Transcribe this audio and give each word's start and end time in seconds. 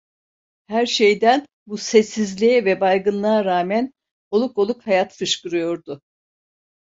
Her 0.69 0.85
şeyden, 0.85 1.45
bu 1.67 1.77
sessizliğe 1.77 2.65
ve 2.65 2.81
baygınlığa 2.81 3.45
rağmen, 3.45 3.93
oluk 4.31 4.57
oluk 4.57 4.87
hayat 4.87 5.13
fışkırıyordu. 5.17 6.01